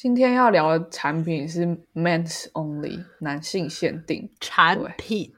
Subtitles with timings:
[0.00, 5.32] 今天要聊的产品是 Men's Only 男性限定产品，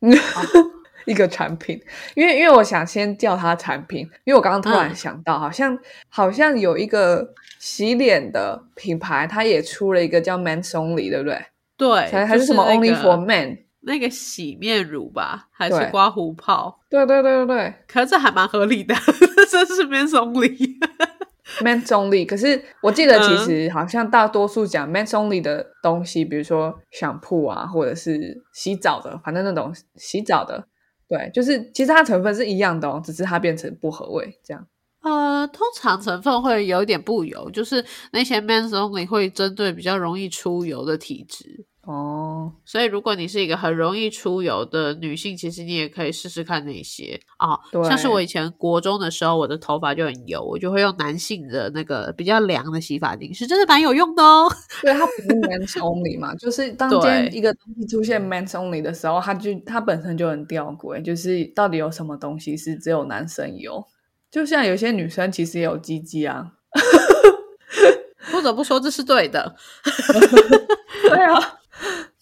[1.04, 1.78] 一个产品。
[2.14, 5.78] 因为因为我想先叫它产品，因为我刚刚突然想到，好像
[6.08, 11.44] 好像有一个洗脸的品牌，它也出了一个叫 Men's Only，对不对？
[11.76, 13.64] 对，还还是什么 Only for Men？
[13.80, 16.80] 那个洗面乳吧，还是刮胡泡？
[16.88, 17.74] 对对对对对。
[17.86, 18.94] 可是这还蛮合理的，
[19.50, 20.78] 这是 Men's Only。
[21.60, 30.64] Men's Only，可是我记得其实好像大多数讲 Men's Only 的东西，比如说想铺啊，或者是洗澡的，反正那种洗澡的，
[31.08, 34.66] 对，就是其实它成分是一样的哦，只是它变成薄荷味这样。
[35.02, 41.66] 呃，通常成分会有一点不油，就是那些 Men's Only 会针对比较容易出油的体质。
[41.90, 47.58] 哦，所以如果你是一个很容易出油的女性，其实你也可以试试看那些啊。
[47.82, 54.48] 像是我以前国中的时候，我的头发就很油，我就会用男性的那个比较凉的洗发精，是真的蛮有用的哦。
[54.82, 63.84] 对，它不是 Men's Only 嘛，就是当间一个东西出现 Men's Only 的时候，它就它本身就很吊诡，就是到底有什么东西是只有男生有？
[64.30, 66.52] 就像有些女生其实也有鸡鸡啊。
[68.30, 69.56] 不得不说，这是对的。
[71.08, 71.56] 对啊。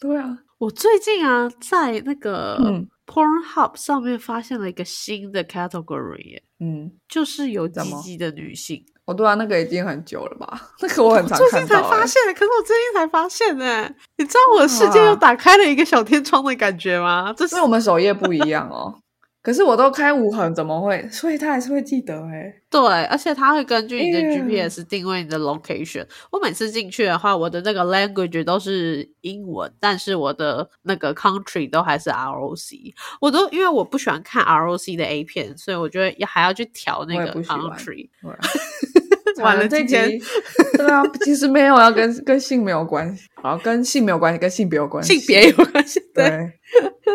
[0.01, 2.59] 对啊，我最近啊，在那个
[3.07, 8.85] Pornhub 上面发现了一个新的 category，嗯，就是有鸡鸡的女性。
[9.07, 10.71] 哦，对啊，那个已经很久了吧？
[10.81, 13.91] 那个我很常最近才发现的，可是我最近才发现呢。
[14.19, 17.33] 你知道我的世界又打开了一个小天窗的感觉吗？
[17.35, 19.01] 这是我们首页不一样哦。
[19.49, 21.09] 可是我都开无痕，怎么会？
[21.11, 22.53] 所以他还是会记得哎。
[22.69, 26.07] 对，而且他会根据你的 GPS 定位你的 location。
[26.31, 32.93] 我每次进去的话，我的那个 language 都是英文，但是我的那个 country 都还是 ROC。
[33.23, 38.11] 我都因为我不喜欢看 ROC 的 A 片，所以我觉得要还要去调那个 country。
[39.41, 39.97] 完了，这集
[40.77, 46.53] 对啊，其实没有要跟跟性没有关系，好，跟性没有关系，跟性别有关系，性别有关系，对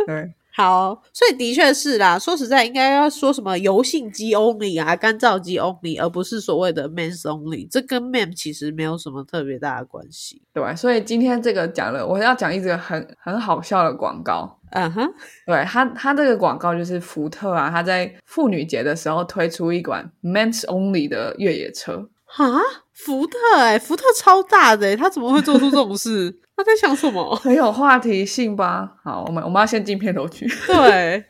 [0.08, 0.34] 对。
[0.56, 2.20] 好，所以的确是啦。
[2.20, 7.68] 说实在，应该要说什么油性肌 only 啊，干燥肌 only，而不是所谓的 men's only。
[7.72, 14.60] 这跟 man 其实没有什么特别大的关系，对所以今天这个讲了，我要讲一个很很好笑的广告。
[14.70, 15.12] 嗯哼，
[15.48, 22.10] 对他，他这个广告就是福特啊，他在妇女节的时候推出一款 men's only 的越野车。
[22.38, 22.62] 啊，
[22.92, 26.40] 福特哎，福特超大的，他怎么会做出这种事？
[26.56, 27.36] 他在想什么？
[27.42, 28.94] 很有话题性吧？
[29.04, 30.48] 好，我们我们要先进片头曲。
[30.68, 31.26] 对。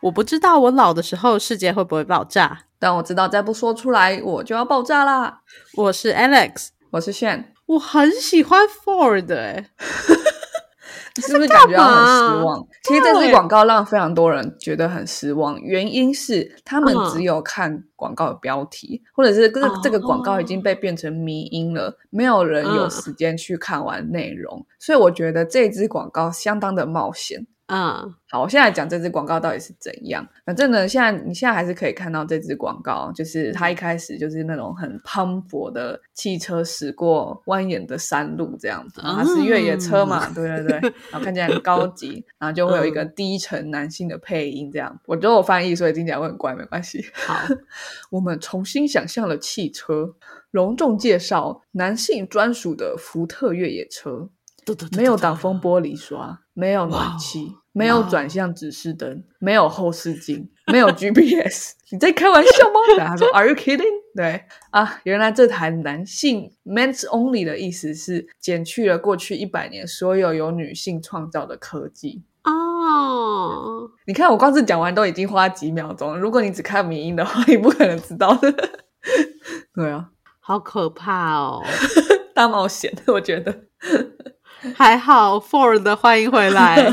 [0.00, 5.40] 我不知道我老的时候世界会不会爆炸，但我知道再不说出来我就要爆炸啦。
[5.76, 7.53] 我是 Alex，我是炫。
[7.66, 9.70] 我很喜欢 Ford 哎，
[11.16, 12.66] 你 是不是感觉到很失望？
[12.82, 27.46] 其实这支广告让非常多人觉得很失望，原因是他们只有看广告的标题，或者是这这个广告已经被变成迷音了，没有人有时间去看完内容，所以我觉得这支广告相当的冒险。
[27.66, 30.26] 嗯，好，我现在讲这支广告到底是怎样。
[30.44, 45.00] 反正呢，现在你现在还是可以看到这支广告，就是它一开始就是那种很磅礴的汽车驶过蜿蜒的山路这样子，它是越野车嘛，对对对，然后看起来很高级，然后就会有一个低沉男性的配音这样。
[45.06, 47.02] 我觉得我翻译所以听起来会很怪，没关系。
[47.14, 47.34] 好，
[48.10, 50.14] 我们重新想象了汽车，
[50.50, 54.28] 隆重介绍男性专属的福特越野车。
[54.96, 61.72] 没有挡风玻璃刷，没有暖气，没有转向指示灯，没有后视镜，没有 GPS。
[61.92, 62.80] 你在开玩笑吗？
[62.98, 73.90] 他说： “Are you kidding？” 对啊，原来这台男性 Men's Only 的意思是减去了过去一百年所有由女性创造的科技哦。
[74.06, 76.16] 你看，我光是讲完都已经花几秒钟。
[76.16, 78.52] 如果你只看名音的话，你不可能知道的。
[79.74, 81.60] 对啊，好可怕哦，
[82.32, 83.52] 大冒险，我觉得。
[84.74, 86.76] 还好，Ford 的欢迎回来，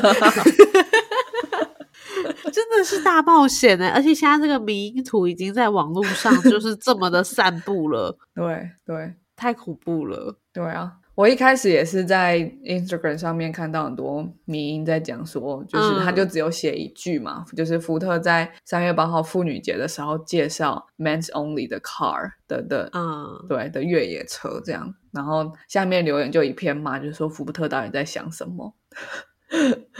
[2.51, 3.89] 真的是大冒险呢！
[3.93, 10.93] 而且现在这个迷图已经在网络上就是这么的散布了， 对对，太恐怖了，对啊。
[11.21, 28.73] 我一开始也是在 Instagram 上面看到很多迷音在讲说，就是他就只有写一句嘛，就是福特在三月八号妇女节的时候介绍 Men's Only 的 car 的的，嗯，对的越野车这样，然后下面留言就一片骂，就是说福特到底在想什么？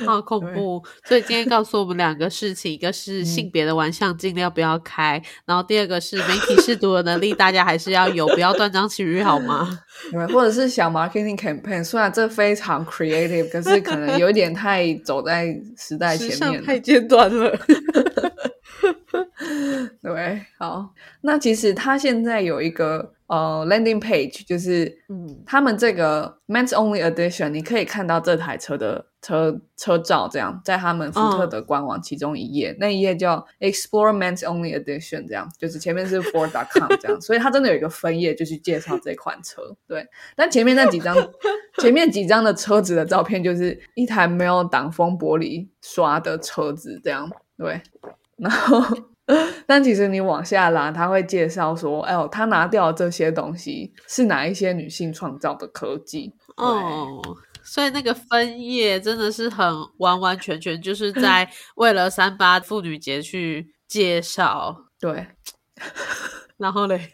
[0.05, 0.81] 好恐怖！
[1.05, 9.79] 所以今天告诉我们两个事情：一个是嗯性别的玩笑尽量不要开，然后第二个是媒体试读的能力，大家还是要有，不要断章取义，好吗？
[10.11, 17.57] 对，或者是小 marketing campaign，虽然这非常 creative，可是可能有一点太走在时代前面太尖端了。
[20.01, 39.61] 对，好，那其实他现在有一个呃 landing page，就是嗯他们这个 men's only edition，你可以看到这台车的车车照，这样在他们福特的官网其中一页，那一页叫 explore men's only edition，这样就是前面是 ford.com 这样，所以它真的有一个分页就去介绍这款车。
[39.87, 41.15] 对，但前面那几张
[41.79, 47.29] 前面几张的车子的照片，就是一台没有挡风玻璃刷的车子，这样。
[47.57, 47.81] 对，
[48.37, 48.83] 然后。
[49.65, 56.33] 但其实你往下拉，他会介绍说，哎呦，他拿掉这些东西是哪一些女性创造的科技？
[56.57, 57.21] 哦，
[57.63, 59.65] 所以那个分页真的是很
[59.97, 65.27] 完完全全就是 在为了三八妇女节去介绍，对，
[66.57, 67.13] 然后嘞，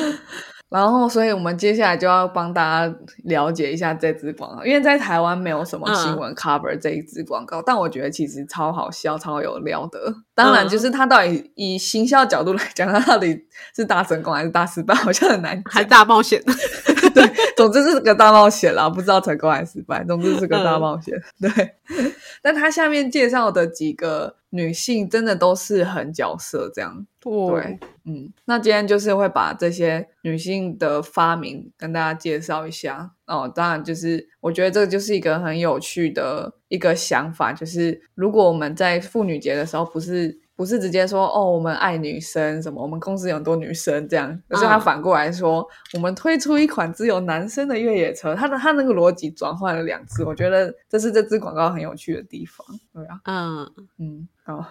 [0.70, 2.94] 然后，所以我们接下来就要帮大家
[3.24, 10.14] 了解一下这支广告，因为在台湾没有什么新闻 cover 这一支广告，但我觉得其实超好笑、超有料的。
[10.34, 16.42] 当然，就是它到底以行销角度来讲，它到底是大成功还是大失败，好像很难还大冒险。
[17.14, 17.26] 对，
[17.56, 21.14] 总之是个大冒险啦，不知道成功还是失败，总之是个大冒险。
[21.40, 21.76] 对，
[22.42, 27.06] 但它下面介绍的几个女性，真的都是很角色这样。
[27.20, 33.50] 对，嗯，那今天就是会把这些女性的发明跟大家介绍一下哦。
[33.54, 40.40] 当然，就是我觉得这就是一个很有趣的一个想法，就是如果我们在妇女节的时候不是。
[40.58, 45.64] 不是直接说哦，我们爱女生什么，我们公司有很多女生这样，而是他反过来说，
[45.94, 52.66] 我们推出一款只有男生的越野车，他的他那个逻辑转换了两次，我觉得这是这支广告很有趣的地方。
[52.92, 54.66] 对啊，嗯嗯，好。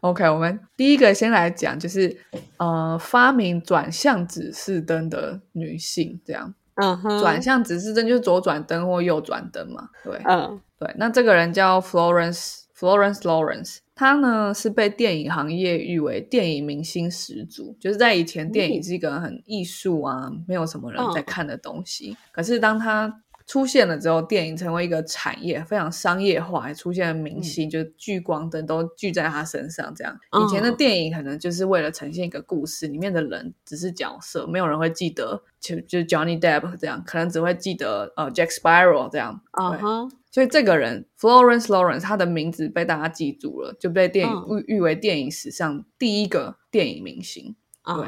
[0.00, 2.16] OK，我们第一个先来讲，就是
[2.56, 6.52] 呃，发明转向指示灯的女性，这样。
[6.74, 9.88] 嗯哼，转向指示灯就是左转灯或右转灯嘛。
[10.02, 10.92] 对，嗯，对。
[10.96, 22.16] 那这个人叫 Florence Florence Lawrence，她呢是被电影行业誉为电影明星始祖，就是在以前电影是一个很艺术啊，没有什么人在看的东西。
[22.32, 29.94] 可是当他出现了之后，电影成为一个产业，非常商业化，还出现了明星，就是聚光灯都聚在他身上。
[29.94, 39.42] 这样，以前的电影可能就是为了呈现一个故事，里面的人只是角色，没有人会记得，就就是 Johnny Depp 这样，可能只会记得呃 Jack Sparrow 这样。
[39.50, 44.34] 啊哈，所以这个人 Florence Lawrence，他的名字被大家记住了，就被电影
[44.66, 47.54] 誉誉为电影史上第一个电影明星。
[47.84, 48.04] 对，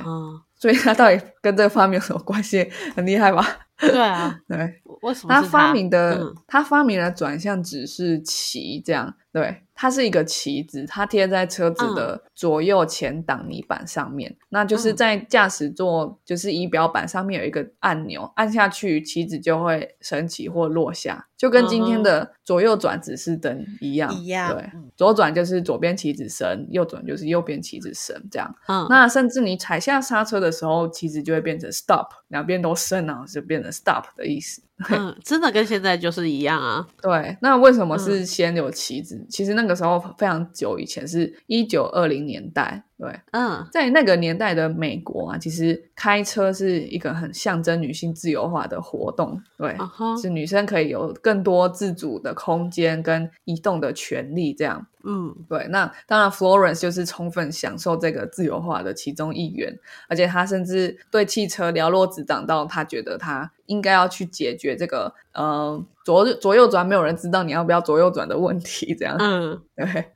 [0.56, 2.68] 所以他到底跟这个发明有什么关系？
[2.96, 3.46] 很厉害吧？
[3.78, 4.58] 对啊， 对，
[5.02, 6.16] 为什么他他发明的？
[6.16, 14.34] 嗯他发明了转向指示旗，这样对，它是一个旗子，它贴在车子的左右前挡泥板上面。
[14.48, 24.10] 那就是在驾驶座，就是仪表板上面有一个按钮，按下去旗子就会升起或落下，就跟今天的左右转指示灯一样。
[24.14, 28.54] 一样对，左转就是左边旗子升，右转就是右边旗子升，这样。
[28.68, 34.62] 嗯，那甚至你踩下刹车的时候，旗子就会变成 stop，两边都升，然后就变成 stop 的意思。
[34.90, 36.86] 嗯，真的跟现在就是一样啊。
[37.00, 39.26] 对，那为什么是先有旗子？
[39.30, 42.82] 其实那个时候非常久以前，是一九二零年代。
[42.98, 49.40] 对，嗯在那个年代的美国啊，其实开车是一个很象征女性自由化的活动。
[49.58, 49.76] 对，
[50.20, 54.86] 是女生可以有更多自主的空间跟移动的权利，这样。
[55.06, 69.16] 嗯对，那当然，Florence 就是充分享受这个自由化的其中一员，而且他甚至对汽车了若指掌到，他觉得他应该要去解决这个呃左左右转没有人知道你要不要左右转的问题，这样。
[69.20, 70.12] 嗯 对，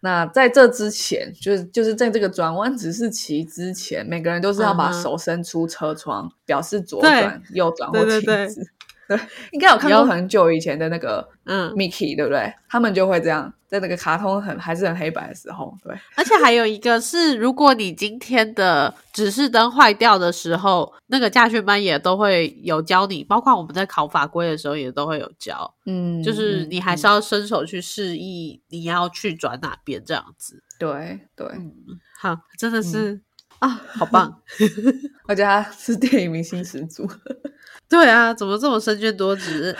[0.00, 8.70] 那在这之前，就是就是在这个转弯指示旗之前，每个人都是要把手伸出车窗，表示左对转、右转或对对对停止。
[9.08, 9.18] 对，
[9.52, 12.52] 应该有看过很久以前的那个嗯，Mickey，对不对？
[12.68, 30.62] 他们就会这样，在那个卡通很还是很黑白的时候，对，而且还有一个是，如果你今天的指示灯坏掉的时候，那个驾训班也都会有教你，包括我们在考法规的时候也都会有教，嗯，就是嗯你还是要伸手去示意你要去转哪边这样子。
[30.78, 31.72] 对对，嗯，
[32.20, 33.20] 好，真的是、
[33.64, 34.40] 啊，好棒。
[35.26, 37.08] 而且他是电影明星始祖，
[37.88, 39.74] 对啊，怎么这么身兼多职？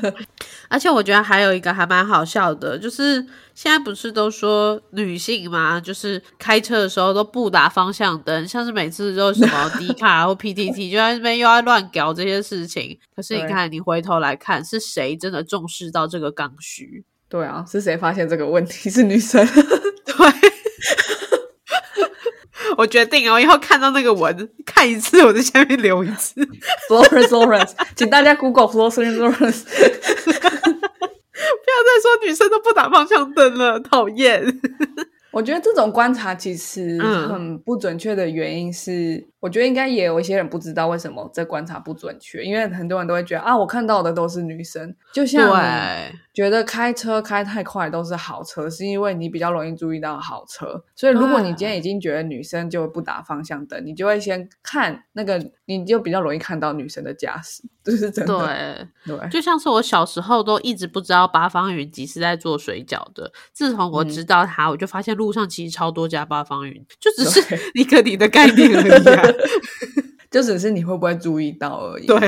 [0.68, 3.24] 而且我觉得还有一个还蛮好笑的，就是
[3.54, 12.98] 现在不是都说女性嘛，就是开车的时候都不打方向灯，像是每次都什么迪卡或 PTT 就在那边又要乱搞这些事情。
[13.16, 17.04] 可是你看，你回头来看，是谁真的重视到这个刚需？
[17.28, 18.90] 对啊，是谁发现这个问题？
[18.90, 19.46] 是女生。
[19.46, 20.51] 对。
[22.76, 26.40] 我决定哦，以后看到那个文看一次，我在下面留一次。
[26.88, 29.64] Florence Lawrence，请大家 Google Florence Lawrence。
[31.42, 34.44] 不要再说女生都不打方向灯了，讨厌。
[35.32, 45.50] 我觉得这种观察其实很不准确的原因是，我觉得应该也有一些人不知道为什么这观察不准确，因为很多人都会觉得啊，我看到的都是女生，就像
[46.32, 58.86] 觉得开车开太快都是好车，是因为你比较容易注意到好车，所以如果你今天已经觉得女生就不打方向灯，你就会先看那个，你就比较容易看到女生的驾驶，这是真的。
[59.04, 65.12] 对对，就像是我小时候都一直不知道八方云集是在做水饺的，自从我知道它，我就发现。
[65.12, 69.31] 路上其实超多家八方云，就只是 一个你的概念而已，
[70.30, 72.06] 就只是你会不会注意到而已。
[72.06, 72.18] 对，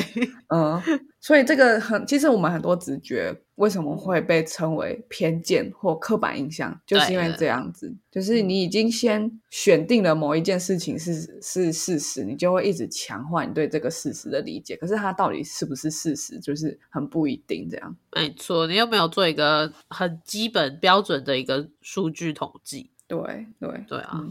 [0.48, 0.78] 嗯，
[1.20, 14.76] 所以这个很，其实我们很多直觉为什么会被称为偏见或刻板印象，就是因为这样子，就是你已经先选定了某一件事情是是事实，你就会一直强化你对这个事实的理解。
[14.76, 17.96] 可是它到底是不是事实，就是很不一定这样。
[18.14, 22.90] 没错，你有没有做一个很基本标准的一个数据统计？
[23.06, 23.18] 对
[23.60, 24.24] 对对啊，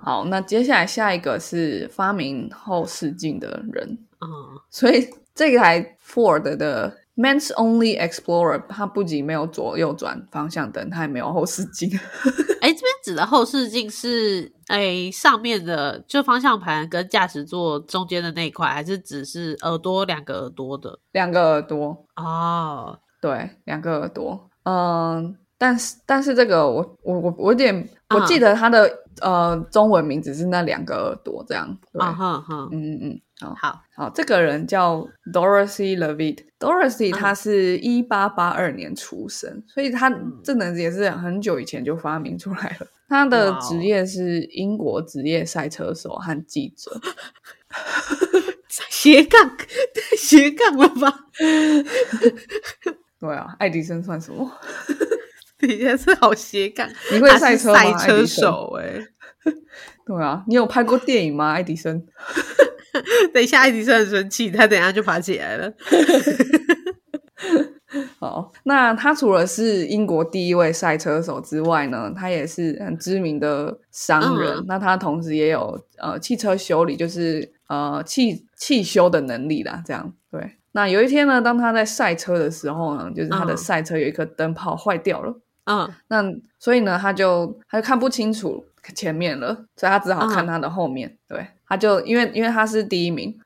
[0.00, 4.28] 好，那接下来下一个是发明后视镜的人，嗯，
[4.70, 11.90] 所以这台 Ford 的 Men's Only Explorer，它不仅没有左右转方向灯，它也没有后视镜。
[12.60, 20.98] 哎，这边指的后视镜是哎上面的，就方向盘跟驾驶座中间的那一块，还是只是耳朵两个耳朵的？
[21.12, 25.36] 两个耳朵哦，对，两个耳朵，嗯。
[25.58, 28.88] 但是，但是这个我我我我有点，我记得它的
[29.20, 31.76] 呃中文名字是那两个耳朵这样。
[31.94, 40.08] 啊哈哈，嗯嗯嗯，好，好，好，这个人叫 Dorothy Levitt，Dorothy 他是一八八二年出生，所以他
[40.44, 42.86] 这能也是很久以前就发明出来了。
[43.08, 47.00] 他的职业是英国职业赛车手和记者，
[48.68, 49.56] 斜杠
[50.16, 51.24] 斜杠了吧？
[53.18, 54.48] 对啊，爱迪生算什么？
[55.66, 57.78] 你也是好斜杠，你会赛车吗？
[57.78, 58.94] 赛车手哎，
[60.06, 61.52] 对啊，你有拍过电影吗？
[61.52, 62.06] 爱迪生？
[63.34, 65.72] 等一下，爱迪生很生气，他等下就爬起来了。
[68.18, 74.64] 好，那他除了是英国第一位赛车手之外呢，他也是很知名的商人。
[74.66, 79.82] 那他同时也有呃汽车修理，就是呃汽汽修的能力啦。
[79.86, 80.52] 这样对。
[80.72, 85.30] 那有一天呢，当他在赛车的时候呢，就是他的赛车有一颗灯泡坏掉了。
[85.30, 85.40] 嗯，
[86.08, 86.24] 那
[86.58, 91.16] 所以呢，他就他就看不清楚前面了，所以他只好看他的后面。
[91.28, 93.38] 对，他就因为因为他是第一名，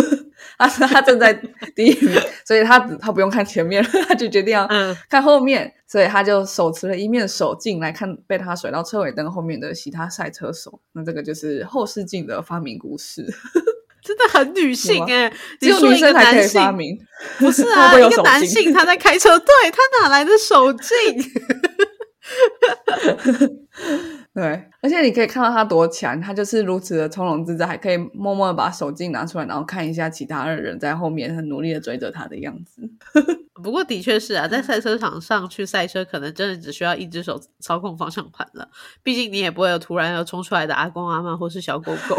[0.58, 1.32] 他他正在
[1.74, 2.14] 第一名，
[2.44, 4.68] 所以他他不用看前面， 他就决定要
[5.08, 10.80] 看后面，所以他就手持了一面手镜来看被他甩到车尾灯后面的其他赛车手。
[10.92, 13.26] 那这个就是后视镜的发明故事，
[14.02, 16.98] 真的很女性哎，只有女生才可以发明，
[17.38, 17.94] 不是啊？
[17.98, 20.92] 一个男性他在开车，对他哪来的手劲？
[24.34, 24.42] 对，
[24.80, 32.80] 而且你可以看到他多强，他就是如此的从容自在，还可以默默的把手机拿出来，然后看一下其他的人在后面很努力的追着他的样子。
[33.62, 38.66] 不过的确是啊，在赛车场上去赛车，可能真的只需要一只手操控方向盘了。
[39.02, 42.16] 毕竟你也不会有突然要冲出来的阿公阿妈或是小狗狗。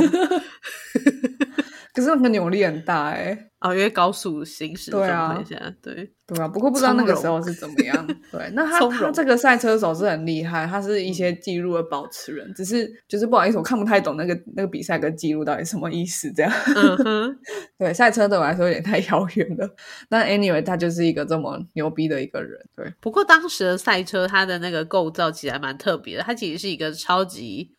[2.03, 3.49] 可是那个扭力很大哎。
[3.63, 5.41] 哦，因为高速行驶对啊，
[5.81, 8.05] 对对啊，不过不知道那个时候是怎么样。
[8.29, 16.29] 对，那他他这个赛车手是很厉害，他是一些记录的保持人，只是就是不好意思，我看不太懂那个那个比赛跟记录到底什么意思。
[16.33, 16.51] 这样，
[17.05, 17.39] 嗯
[17.79, 19.69] 对，赛车对我来说有点太遥远了。
[20.09, 22.59] 但 anyway，他就是一个这么牛逼的一个人。
[22.75, 27.71] 对，不过当时的赛车它的那个构造其实还蛮特别的，它其实是一个超级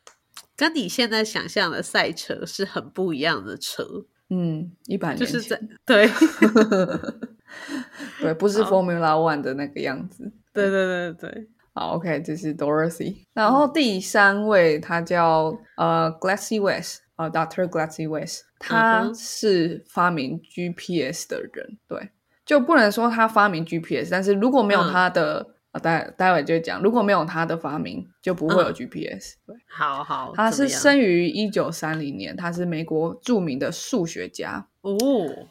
[0.57, 4.07] 跟你现在想象的赛车是很不一样的车。
[4.37, 6.09] 嗯，一百年前，对，
[8.21, 10.25] 对，不是 Formula One 的那个样子。
[10.53, 13.19] 对对对对，好，OK，这是 Dorothy。
[13.33, 21.79] 然后第三位，他叫呃 Glassy West，呃，Doctor Glassy West，他是发明 GPS 的人。
[21.87, 22.11] 对，
[22.45, 29.35] 就不能说他发明 GPS，但是如果没有他的啊，待待会就讲，如果没有他的发明，就不会有嗯 GPS。
[29.45, 34.69] 对，好好，他是生于一九三零年，他是美国著名的数学家。
[34.83, 34.97] 哦，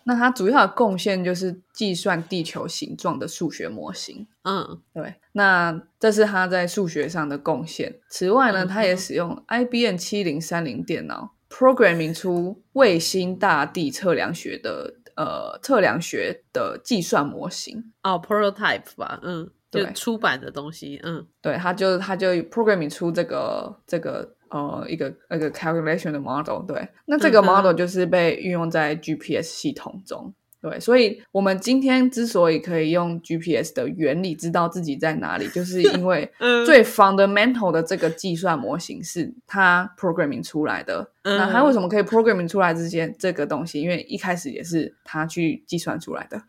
[0.06, 4.26] 那他主要的贡献就是计算地球形状的数学模型。
[4.44, 8.00] 嗯对，那这是他在数学上的贡献。
[8.10, 17.92] 此外呢，嗯他也使用 IBM 七零三零电脑 programming 出卫星大地测量学的呃测量学的计算模型。
[18.04, 19.52] 哦，prototype 吧，嗯，就
[19.82, 26.62] 对出版的东西，嗯对，他就他就 programming 出这个这个呃一个那个 calculation 的 model。
[26.68, 30.34] 对，那这个 model 就是被运用在 GPS 系统中。
[30.62, 41.12] 对，所以我们今天之所以可以用 GPS 的原理知道自己在哪里，就是因为 嗯最 fundamental 的这个计算模型是它 programming 出来的。
[41.24, 43.82] 嗯那它为什么可以 programming 出来这些这个东西？
[43.82, 46.42] 因为一开始也是它去计算出来的。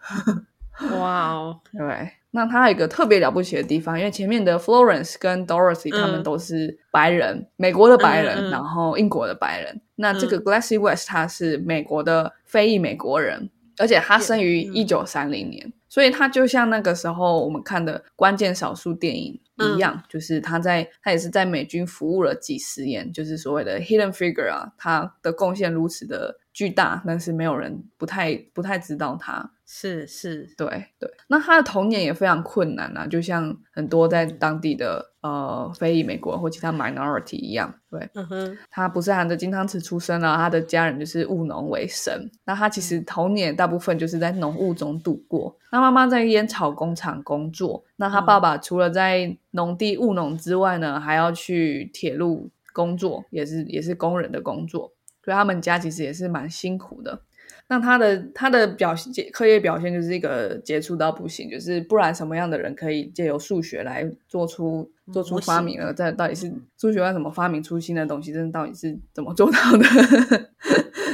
[0.98, 8.50] 哇哦，对，那它有一个特别了不起的地方，因为前面的 Florence 跟 Dorothy 他们嗯都是白人，美国的白人，嗯嗯嗯。
[8.50, 9.80] 然后英国的白人。
[9.96, 10.42] 那这个嗯。
[10.42, 14.74] Glassy West 他是美国的非裔美国人，而且他生于嗯。
[14.74, 29.52] 一九三零年，所以他就像那个时候我们看的关键少数电影嗯一样，就是他在他也是在美军服务了几十年，就是所谓的 hidden figure 啊，他的贡献如此的巨大，但是没有人不太不太知道他。
[29.64, 30.66] 是是，对
[30.98, 37.74] 对，那他的童年也非常困难啊，就像很多在当地的呃非裔美国人或其他 minority 一样。
[37.90, 42.30] 对嗯哼，他不是含着金汤匙出生啊，他的家人就是务农为生。
[42.44, 45.56] 那他其实童年大部分就是在农务中度过。
[45.72, 54.92] 那妈妈在烟草工厂工作，那他爸爸除了在农地务农之外呢，还要去铁路工作，也是也是工人的工作，
[55.24, 57.18] 所以他们家其实也是蛮辛苦的。
[57.68, 65.92] 那他的他的表现课业表现就是一个杰出到不行，就是不然什么样的人可以借由数学来做出做出发明呢？
[65.94, 68.32] 这到底是数学要怎么发明出新的东西？
[68.32, 69.84] 这到底是怎么做到的？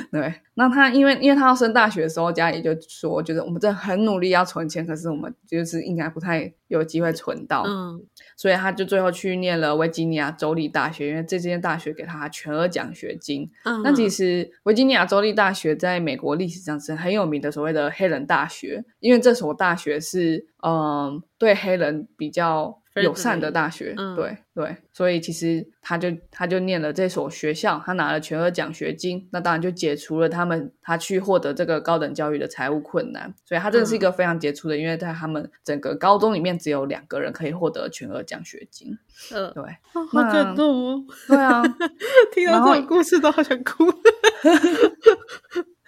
[0.11, 8.01] 对，那他因为因为他要升大学的时候，家里就说，就是我们真的很努力要存钱，可是我们就是应该不太有机会存到，嗯
[8.37, 13.51] 所以他就最后去念了维吉尼亚州立大学，因为这间大学给他全额奖学金。
[13.65, 24.17] 嗯，那其实维吉尼亚州立大学在美国历史上是很有名的所谓的黑人大学，因为这所大学是嗯对黑人比较友善的大学，嗯。
[24.17, 38.99] 对对，所以其实他就他就念了这所学校，他拿了全额奖学金，那当然就解除了他们他去获得这个高等教育的财务困难，所以他真的是一个非常杰出的，因为在他们整个高中里面只有两个人可以获得全额奖学金，
[39.33, 39.65] 嗯，对。
[39.65, 39.77] 啊
[40.11, 41.63] 好感动哦，对啊，
[42.33, 43.85] 听到这种故事都好想哭。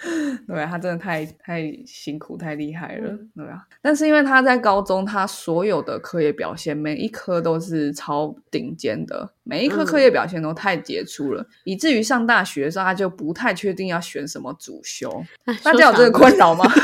[0.49, 3.59] 对他真的太太辛苦太厉害了，嗯对啊。
[3.81, 15.25] 但是因为他在高中，他所有的课业表现每一科都是超顶尖的，每一科嗯课业表现都太杰出了，以至于上大学的时候他就不太确定要选什么主修。
[15.45, 16.65] 哎大家有这个困扰吗？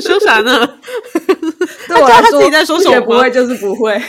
[0.00, 0.78] 说啥呢？
[1.86, 4.00] 对我来说，他自己在说什么吗不会就是不会。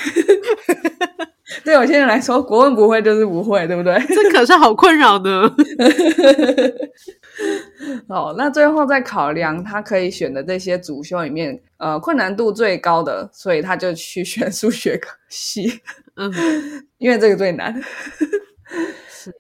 [1.63, 3.93] 对有些人来说，国文不会就是不会，对不对？
[4.09, 5.51] 这可是好困扰呢。
[8.07, 15.81] 哦，那最后再考量他可以选的这些主修里面，呃，困难度最高的，所以他就去选数学科系，
[16.15, 16.31] 嗯，
[16.97, 17.73] 因为这个最难。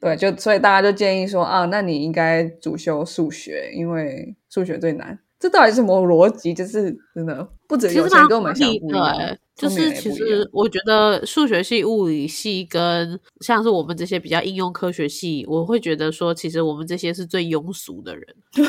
[0.01, 5.17] 对，就所以大家就建议说啊，那你应该主修数学，因为数学最难。
[5.39, 6.53] 这到底是什么逻辑？
[6.53, 18.35] 就是真的不止其实蛮有钱跟我们合理想不一样的欸，，就是其实我觉得数学系、物理系跟像是我们这些比较应用科学系，我会觉得说，其实我们这些是最庸俗的人。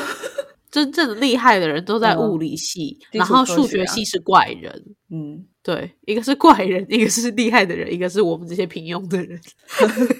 [0.69, 4.83] 真正厉害的人都在嗯物理系，基然后数学系是怪人。
[5.09, 9.39] 嗯，对，一个是怪人，一个是厉害的人，一个是我们这些平庸的人。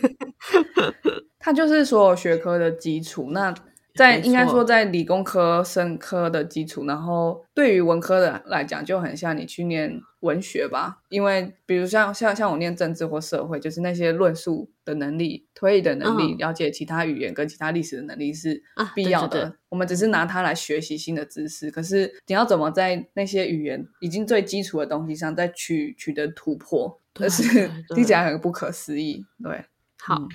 [1.38, 3.32] 他就是所有学科的基础。
[3.32, 3.54] 那
[3.98, 11.00] 在应该说，在理工科、生科的基础，然后对于文科的来讲，就很像你去念文学吧。
[11.10, 19.28] 因为比如像像像我念政治或社会，就是那些论述的能力、推理的能力、嗯了解其他语言跟其他历史的能力是啊必要的。
[19.28, 29.26] 对对对我们只是拿它来学习新的知识，可是你要怎么在那些语言已经最基础的东西上再取取得突破，对这是听起来很不可思议。
[29.44, 29.66] 对，
[30.00, 30.30] 好，嗯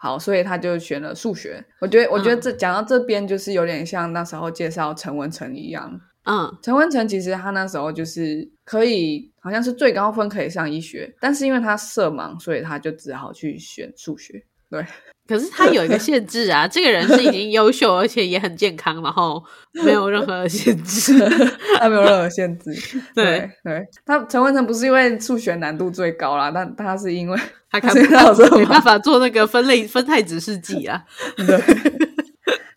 [0.00, 1.62] 好，所以他就选了数学。
[1.80, 6.00] 我觉得，我觉得嗯这讲到这边，就是有点像那时候介绍陈文成一样。
[6.22, 14.44] 嗯陈文成其实他那时候就是可以，好像是最高分可以上医学，但是因为他色盲，所以他就只好去选数学。
[14.70, 14.84] 对，
[15.28, 19.42] 可是他有一个限制啊， 这个人是已经优秀，而且也很健康，然后
[19.84, 21.12] 没有任何限制，
[21.78, 22.72] 他没有任何限制。
[23.14, 27.38] 对对，他陈文成不是因为数学难度最高啦，但他是因为
[27.70, 31.04] 他看他现在有这种没办法做那个分类分态指示剂啊。
[31.36, 31.62] 对。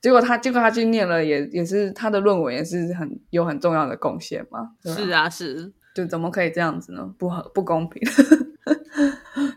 [0.01, 4.71] 结果他，结果他去念了也，也是他的论文也是很有很重要的贡献嘛。
[4.83, 7.07] 是啊，是，就怎么可以这样子呢？
[7.19, 8.01] 不合不公平。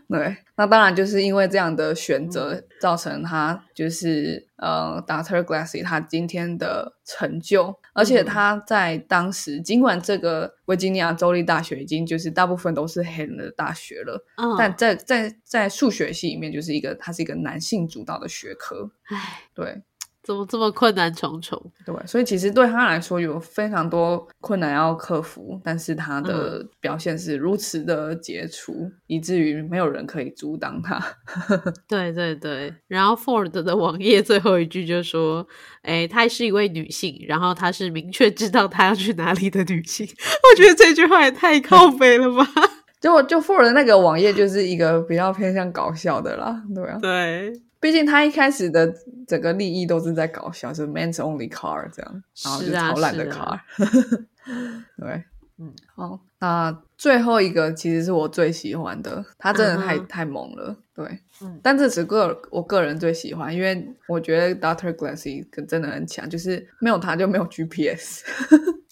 [0.07, 18.89] 对，那当然就是因为这样的选择，造成他就是呃，Doctor Glassy 他今天的成就，而且他在当时，尽管这个维吉尼亚州立大学已经就是大部分都是黑人的大学了，嗯，但在在在数学系里面，就是一个它是一个男性主导的学科。
[19.05, 19.81] 唉，对
[20.25, 21.71] 怎么这么困难重重？
[21.85, 30.99] 对，所以其实对他来说有非常多困难要克服，但是他的表现是如此的杰出，以至于没有人可以阻挡他。
[31.87, 35.45] 对对对，然后 Ford 的网页最后一句就说
[35.83, 40.07] ：“哎，她是一位女性，然后她是明确知道她要去哪里的女性。
[40.41, 42.47] ”我觉得这句话也太靠北了吧？
[42.99, 47.53] 结果就 Ford 的那个网页就是一个比较偏向搞笑的啦，对啊，对，
[47.85, 48.91] 毕竟他一开始的
[49.27, 53.63] 整个利益都是在搞笑，是 man's Only Car 这样，然后就超烂的是 car，、啊
[54.97, 55.23] 对，
[55.59, 61.05] 嗯，好，那最后一个其实是我最喜欢的，他真的太、太猛了，对，
[61.43, 61.59] 嗯。
[61.61, 68.23] 但这只个我个人最喜欢，因为我觉得 Doctor Glassy 真的很强，就是没有他就没有 GPS，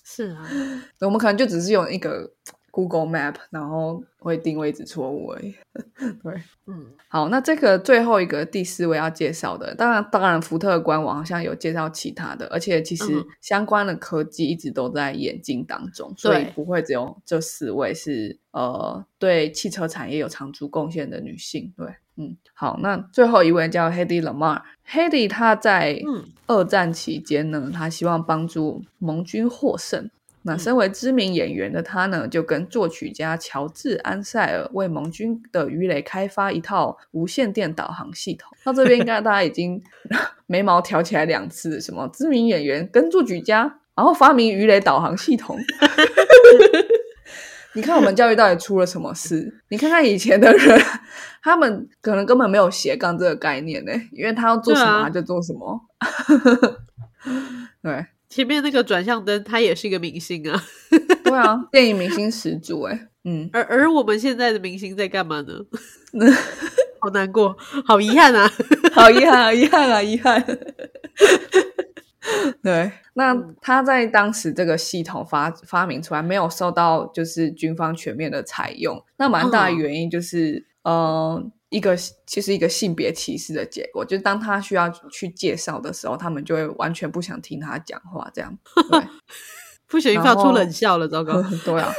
[0.03, 0.47] 是啊，
[1.01, 2.32] 我们可能就只是用一个
[2.69, 5.53] Google Map，然后会定位置错误而已，
[6.23, 6.33] 对。
[6.65, 21.71] 嗯好，那这个最后一个第四位要介绍的，当然，当然，福特官网好像有介绍其他的，而且其实嗯相关的科技一直都在演进当中，所以不会只有这四位是呃对汽车产业有长足贡献的女性。
[21.75, 30.09] 对，嗯，好，那最后一位叫 Hedy Lamar，Hedy 她在嗯二战期间呢，她希望帮助盟军获胜。
[30.45, 38.51] 那身为知名演员的他呢，就跟作曲家乔治安塞尔为盟军的鱼雷开发一套无线电导航系统。
[38.63, 39.82] 到这边应该大家已经
[40.45, 45.58] 眉毛挑起来两次，什么知名演员跟作曲家，然后发明鱼雷导航系统。
[47.75, 49.62] 你看我们教育到底出了什么事？
[49.69, 50.79] 你看看以前的人，
[51.41, 55.82] 他们可能根本没有斜杠这个概念呢，因为他要做什么他就做什么。
[57.82, 60.63] 对前面那个转向灯，他也是一个明星啊。
[61.24, 65.54] 对啊，电影明星始祖哎，嗯，而而我们现在的明星在干嘛呢？
[67.00, 68.50] 好难过，好遗憾啊！
[68.91, 70.43] 好遗憾啊，遗憾啊，遗憾。
[72.63, 88.55] 对，那他在当时这个系统发发明出来，没有受到就是军方全面的采用，那蛮大的嗯原因就是，呃，一个其实一个性别歧视的结果，就是当他需要去介绍的时候，他们就会完全不想听他讲话，这样。
[88.91, 89.01] 对，
[89.88, 91.41] 不小心发出冷笑了，糟糕！
[91.65, 91.91] 对啊。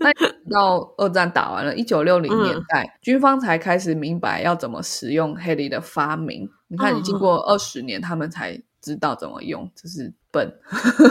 [0.00, 0.10] 那
[0.50, 6.48] 到二战打完了，一九六零年嗯代，军方才开始明白要怎么使用黑里的发明。
[6.68, 10.52] 你看，嗯你经过二十年，他们才知道怎么用，这是笨。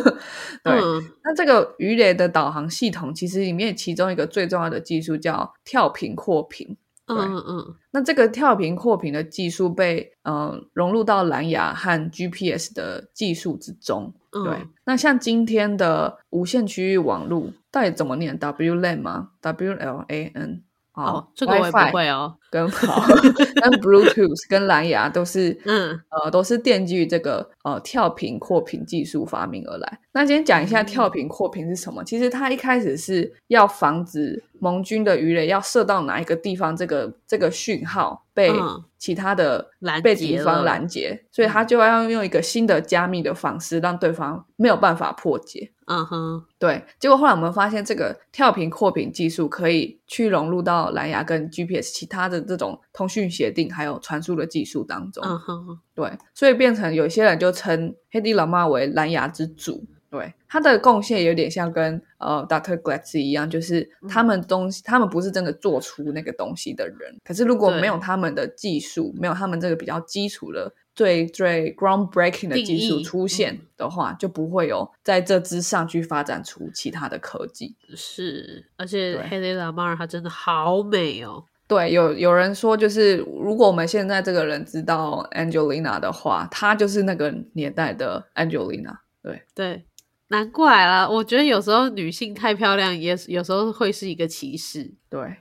[0.65, 6.75] 对，嗯那这个鱼雷的导航系统，其实里面其中一个最重要的技术叫跳频扩频。
[7.17, 14.13] 嗯嗯嗯，那这个跳频扩频的技术被呃融入到蓝牙和 GPS 的技术之中。
[14.33, 22.35] 嗯对，那像今天的无线区域网络到底怎么念？WLAN 吗？W L A N 哦，这个我也不会哦。
[22.49, 29.99] 跟好跟 Bluetooth 跟蓝牙都是嗯呃都是奠基于这个呃跳频扩频技术发明而来。
[30.13, 32.03] 那今天讲一下嗯跳频扩频是什么？
[32.03, 45.71] 其实它一开始是要防止盟军的鱼雷要射到哪一个地方，这个这个讯号被嗯其他的拦被敌方拦截，所以他就要用一个新的加密的方式，让对方没有办法破解。
[45.87, 55.21] 嗯哼，对，结果后来我们发现，这个跳频扩频技术可以去融入到蓝牙跟 GPS 其他的这种通讯协定还有传输的技术当中。
[55.25, 59.85] 嗯哼，对，所以变成有些人就称黑迪老妈为蓝牙之主。
[60.09, 62.75] 对，他的贡献有点像跟呃 Dr.
[62.81, 67.15] Glass 一样，就是他们东西，他们不是真的做出那个东西的人。
[67.23, 77.77] 可是如果没有他们的技术，没有他们这个比较基础的、最最 groundbreaking 的技术出现的话，就不会有在这之上去发展出其他的科技。
[77.95, 81.45] 是，而且对黑雷拉马尔她真的好美哦。
[81.71, 88.97] 对，有有人说，就是如果我们现在这个人知道 Angelina 的话，她就是那个年代的 Angelina。
[89.23, 89.85] 对，对，
[90.27, 91.07] 难怪啦。
[91.07, 95.37] 我觉得有时候女性太漂亮，也有时候会是一个歧视，对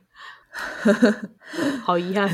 [1.83, 2.31] 好遗憾。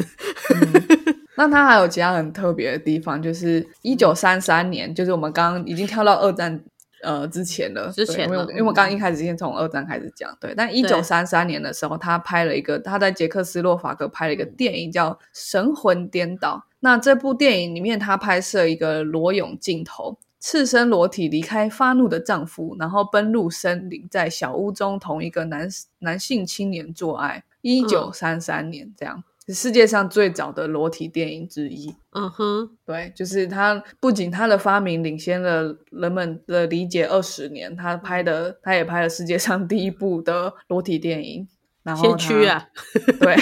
[1.38, 6.62] 那它还有其他很特别的地方，就是一九三三年，就是我们刚刚已经跳到二战
[7.06, 16.56] 呃之前的，之前因为因为我刚刚一开始先从二战开始讲，对，但一九三三年的时候，他拍了一个他在捷克斯洛伐克拍了一个电影叫《神魂颠倒》。
[16.80, 20.18] 那这部电影里面，他拍摄一个裸泳镜头。
[20.38, 25.68] 赤身裸体离开发怒的丈夫，然后奔入森林，在小屋中同一个男
[26.00, 27.42] 男性青年做爱。
[27.62, 31.94] 一九三三年，这样是世界上最早的裸体电影之一。
[32.12, 41.48] 嗯哼，对，就是他不仅他的发明领先了人们的理解二十年，他拍的他也拍了世界上第一部的裸体电影。
[41.82, 42.66] 然后先驱啊，
[43.20, 43.36] 对，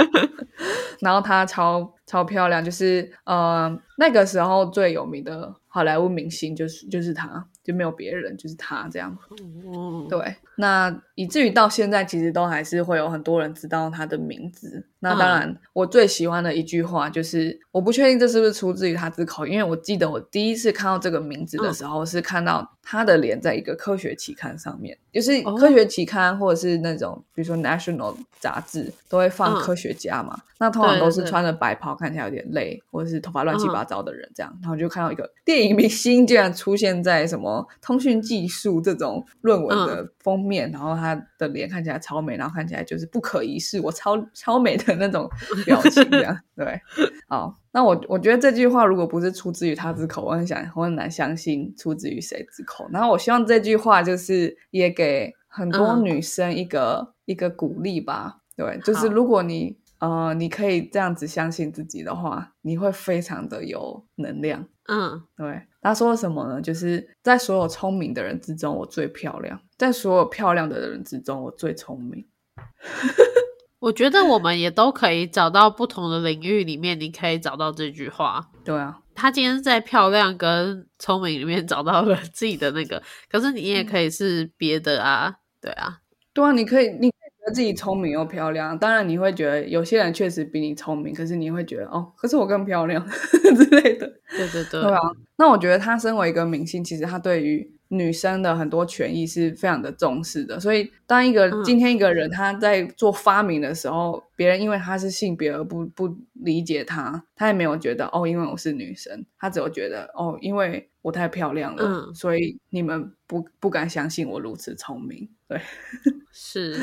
[1.00, 9.14] 然后她超超漂亮，就是呃那个时候最有名的好莱坞明星就是就是他，就没有别人，就是他这样。
[9.42, 14.86] 嗯，对，那以至于到现在，其实都还是会有很多人知道他的名字。
[15.00, 29.60] 那当然，我最喜欢的一句话就是，我不确定这是不是出自于他之口，因为我记得我第一次看到这个名字的时候，是看到他的脸在一个科学期刊上面，就是科学期刊或者是那种比如说 National 杂志都会放嗯。
[29.60, 45.28] 科学家嘛，那通常都是穿着白袍，看起来有点累，或者是头发乱七八糟的人这样，然后就看到一个电影明星竟然出现在什么通讯技术这种论文的封面，然后他的脸看起来超美，然后看起来就是不可一世，我超超美的那种
[45.64, 46.80] 表情， 这样对。
[47.28, 52.88] 好，那我我觉得这句话如果不是出自于他之口，我很想我很难相信出自于谁之口。
[52.90, 58.38] 然后我希望这句话就是也给很多嗯女生一个、一个鼓励吧。
[58.56, 64.66] 对，就是如果你呃你可以这样子相信自己的话，你会非常的有能量。
[64.88, 66.60] 嗯，对，他说了什么呢？
[66.60, 72.26] 就是在所有聪明的人之中，我最漂亮；在所有漂亮的人之中，我最聪明。
[73.78, 78.48] 我觉得我们也都可以找到不同的领域里面，你可以找到这句话。
[78.64, 86.00] 对啊，他今天在漂亮跟聪明里面找到了 自己的那个，可是你也可以是别的啊，对啊，
[86.32, 87.12] 对啊，你可以，你
[87.46, 88.78] 得自己聪明又漂亮。
[88.78, 94.06] 当然，你会觉得有些人确实比你聪明，可是你会觉得哦，可是我更漂亮 之类的。
[94.28, 95.00] 对对对，对啊，
[95.36, 100.58] 那我觉得他身为一个明星，其实他对于女生的很多权益是非常的重视的。
[100.58, 115.30] 所以，当一个、嗯今天一个人他在做发明的时候，别人因为他是性别而不不理解他，他也没有觉得哦，因为我是女生，他只有觉得哦，因为我太漂亮了，嗯所以你们不不敢相信我如此聪明。
[115.46, 115.60] 对
[116.32, 116.76] 是，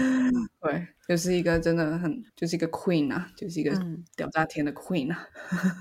[0.62, 5.28] 对，就是一个真的很就是一个 queen 啊，就是一个嗯屌炸天的 queen 啊。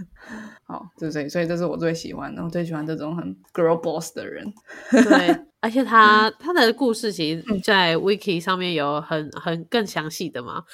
[0.66, 4.52] 好，对不对所以这是我最喜欢的，我最喜欢这种很 girl boss 的人。
[4.90, 10.64] 对，而且他他的故事其嗯实，在 wiki 上面有很很更详细的嘛，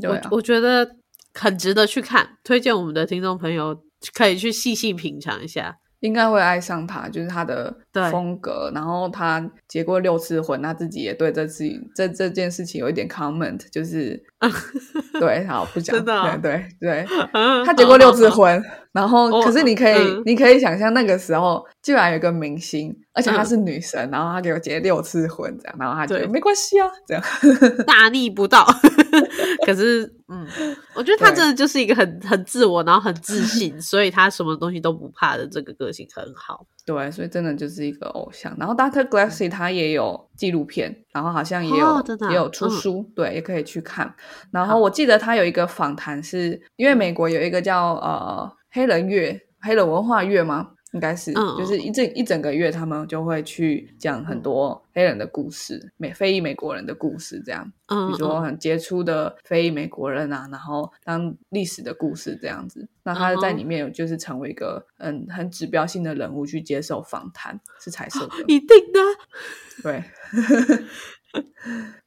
[0.00, 0.88] 对啊我我觉得
[1.34, 3.82] 很值得去看，推荐我们的听众朋友
[4.14, 5.78] 可以去细细品尝一下。
[6.00, 7.74] 应该会爱上他，就是他的
[8.10, 8.70] 风格。
[8.74, 14.22] 然后他结过六次婚，他自己也对这次这这件事情有一点 comment，就是
[15.20, 20.22] 对，好不讲，真的哦对对对，他他结过六次婚，然后哦可是你可以、嗯。
[20.26, 23.46] 你可以想象那个时候居然有一个明星，而且她嗯。
[23.46, 27.22] 是女神，然后她给我结六次婚，这样，然后她觉得没关系啊，这样，
[27.86, 28.66] 大逆不道。
[29.64, 30.46] 可是，嗯，
[30.94, 36.66] 我觉得他真的就是一个很很自我，然后很自信，所以他什么东西都不怕的这个个性很好。
[36.86, 38.56] 对，所以真的就是一个偶像。
[38.58, 44.14] 然后 Doctor Glassy 他也有纪录片，然后好像也有、哦啊也有出嗯书，对，也可以去看。
[44.52, 50.68] 然好后我记得他有一个访谈是，因为美国有一个叫呃黑人月、黑人文化月吗？
[50.92, 62.88] 应该是，嗯就是一整一整个月，他们就会去讲很多黑人的故事，美非裔美国人的故事，这样，嗯，比如说嗯很杰出的非裔美国人啊，然后当历史的故事这样子。
[63.02, 69.82] 那他在里面有就是成为一个很很指标性的人物去接受访谈，是彩色的，一定的。
[69.82, 70.04] 对。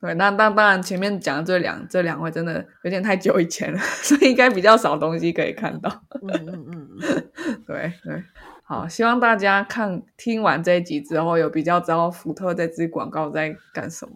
[0.02, 6.04] 对，那当当然，前面讲的这两这两位真的有点太久以前了， 所以应该比较少东西可以看到。
[6.22, 8.24] 嗯嗯嗯嗯，对 对，
[8.70, 14.14] 好，希望大家看听完这一集之后，有比较知道福特这支广告在干什么。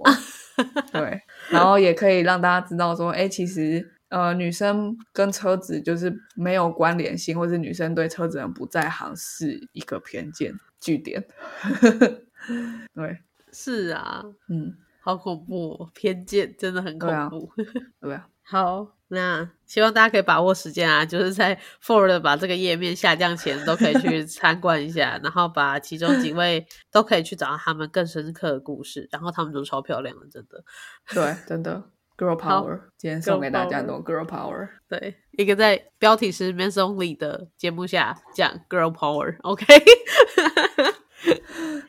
[0.94, 11.26] 对，然后也可以让大家知道说，哎，其实呃，女生跟车子就是没有关联性，或是女生对车子很不在行是一个偏见据点。
[12.94, 13.18] 对，
[13.52, 17.52] 是啊，嗯，好恐怖、哦，偏见真的很恐怖。
[18.00, 30.64] 对啊，好，那希望大家可以把握时间啊，就是在 Ford 把这个页面下降前，都可以去 参观一下，然后把其中几位都可以去找到他们更深刻的故事，然后他们都超漂亮的，真的。
[31.14, 31.84] 对，真的。
[32.16, 34.70] girl power，今天送给大家都 girl power。
[34.88, 39.66] 对，一个在标题是 “men's only” 的节目下讲 “girl power”，OK？、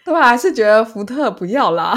[0.02, 1.94] 对啊，还是觉得福特不要啦。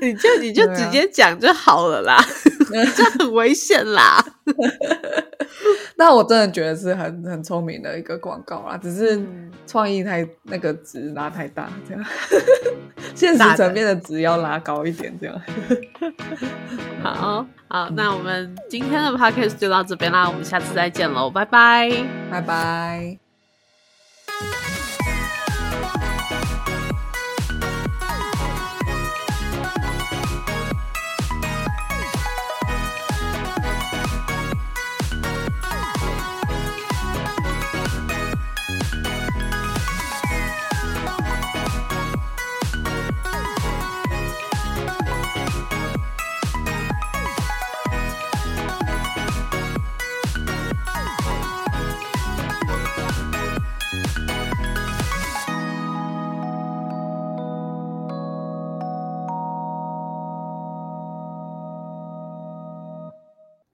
[0.00, 2.18] 你就你就直接讲就好了啦，
[2.96, 4.24] 这很危险啦。
[5.96, 12.04] 那我真的觉得是很很聪明的一个广告啦，只是嗯创意太那个值拉太大，这样
[13.14, 15.40] 现实层面的值要拉高一点，这样。
[17.02, 21.90] 好好，那我们今天的 podcast 就到这边啦，我们下次再见喽，拜拜。
[22.30, 23.29] 拜拜。